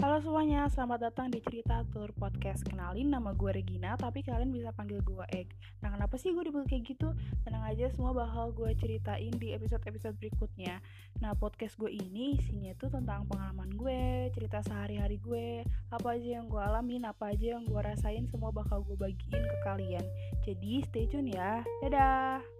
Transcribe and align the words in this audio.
Halo 0.00 0.16
semuanya, 0.24 0.64
selamat 0.72 1.12
datang 1.12 1.28
di 1.28 1.44
Cerita 1.44 1.84
Tour 1.92 2.08
Podcast. 2.16 2.64
Kenalin, 2.64 3.12
nama 3.12 3.36
gue 3.36 3.52
Regina, 3.52 4.00
tapi 4.00 4.24
kalian 4.24 4.48
bisa 4.48 4.72
panggil 4.72 5.04
gue 5.04 5.28
Egg. 5.28 5.52
Nah 5.84 5.92
kenapa 5.92 6.16
sih 6.16 6.32
gue 6.32 6.40
dipanggil 6.40 6.72
kayak 6.72 6.84
gitu? 6.96 7.12
Tenang 7.44 7.68
aja, 7.68 7.84
semua 7.92 8.16
bakal 8.16 8.48
gue 8.56 8.72
ceritain 8.80 9.28
di 9.36 9.52
episode-episode 9.52 10.16
berikutnya. 10.16 10.80
Nah 11.20 11.36
podcast 11.36 11.76
gue 11.76 11.92
ini 11.92 12.40
isinya 12.40 12.72
tuh 12.80 12.88
tentang 12.88 13.28
pengalaman 13.28 13.76
gue, 13.76 14.32
cerita 14.32 14.64
sehari-hari 14.64 15.20
gue 15.20 15.68
Apa 15.92 16.16
aja 16.16 16.40
yang 16.40 16.48
gue 16.48 16.62
alamin, 16.64 17.04
apa 17.04 17.36
aja 17.36 17.60
yang 17.60 17.68
gue 17.68 17.80
rasain, 17.84 18.24
semua 18.32 18.48
bakal 18.56 18.80
gue 18.80 18.96
bagiin 18.96 19.44
ke 19.44 19.56
kalian. 19.68 20.04
Jadi 20.48 20.80
stay 20.88 21.12
tune 21.12 21.28
ya, 21.28 21.60
dadah! 21.84 22.59